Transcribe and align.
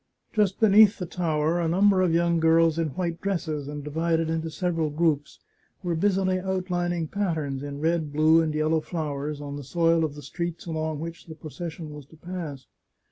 Just 0.33 0.59
beneath 0.59 0.97
the 0.97 1.05
tower 1.05 1.61
a 1.61 1.67
num 1.67 1.91
ber 1.91 2.01
of 2.01 2.11
young 2.11 2.39
girls 2.39 2.79
in 2.79 2.87
white 2.95 3.21
dresses, 3.21 3.67
and 3.67 3.83
divided 3.83 4.31
into 4.31 4.49
several 4.49 4.89
groups, 4.89 5.37
were 5.83 5.93
busily 5.93 6.39
outlining 6.39 7.07
patterns 7.07 7.61
in 7.61 7.79
red, 7.81 8.11
blue, 8.11 8.41
and 8.41 8.51
yellow 8.55 8.81
flowers 8.81 9.39
on 9.41 9.57
the 9.57 9.63
soil 9.63 10.03
of 10.03 10.15
the 10.15 10.23
streets 10.23 10.65
along 10.65 10.99
which 11.01 11.27
the 11.27 11.35
procession 11.35 11.91
was 11.93 12.07
to 12.07 12.15
pass. 12.17 12.65